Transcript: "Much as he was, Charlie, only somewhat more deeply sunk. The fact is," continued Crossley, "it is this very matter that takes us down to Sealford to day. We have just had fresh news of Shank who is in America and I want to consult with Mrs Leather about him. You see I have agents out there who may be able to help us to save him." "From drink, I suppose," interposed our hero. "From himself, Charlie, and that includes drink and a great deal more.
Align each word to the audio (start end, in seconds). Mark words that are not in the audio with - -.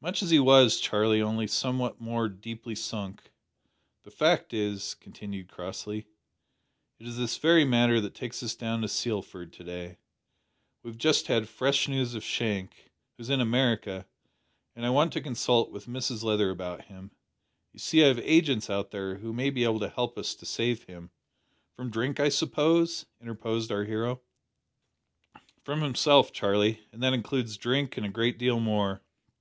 "Much 0.00 0.22
as 0.22 0.30
he 0.30 0.38
was, 0.38 0.78
Charlie, 0.78 1.20
only 1.20 1.48
somewhat 1.48 2.00
more 2.00 2.28
deeply 2.28 2.76
sunk. 2.76 3.32
The 4.04 4.12
fact 4.12 4.54
is," 4.54 4.94
continued 4.94 5.48
Crossley, 5.48 6.06
"it 7.00 7.06
is 7.08 7.16
this 7.16 7.36
very 7.38 7.64
matter 7.64 8.00
that 8.00 8.14
takes 8.14 8.44
us 8.44 8.54
down 8.54 8.80
to 8.82 8.86
Sealford 8.86 9.52
to 9.54 9.64
day. 9.64 9.98
We 10.84 10.90
have 10.90 10.98
just 10.98 11.26
had 11.26 11.48
fresh 11.48 11.88
news 11.88 12.14
of 12.14 12.22
Shank 12.22 12.92
who 13.16 13.22
is 13.22 13.28
in 13.28 13.40
America 13.40 14.06
and 14.76 14.86
I 14.86 14.90
want 14.90 15.12
to 15.14 15.20
consult 15.20 15.72
with 15.72 15.86
Mrs 15.86 16.22
Leather 16.22 16.50
about 16.50 16.84
him. 16.84 17.10
You 17.72 17.80
see 17.80 18.04
I 18.04 18.06
have 18.06 18.20
agents 18.20 18.70
out 18.70 18.92
there 18.92 19.16
who 19.16 19.32
may 19.32 19.50
be 19.50 19.64
able 19.64 19.80
to 19.80 19.88
help 19.88 20.16
us 20.16 20.36
to 20.36 20.46
save 20.46 20.84
him." 20.84 21.10
"From 21.74 21.90
drink, 21.90 22.20
I 22.20 22.28
suppose," 22.28 23.06
interposed 23.20 23.72
our 23.72 23.82
hero. 23.82 24.20
"From 25.64 25.80
himself, 25.80 26.32
Charlie, 26.32 26.86
and 26.92 27.02
that 27.02 27.14
includes 27.14 27.56
drink 27.56 27.96
and 27.96 28.06
a 28.06 28.10
great 28.10 28.38
deal 28.38 28.60
more. 28.60 29.02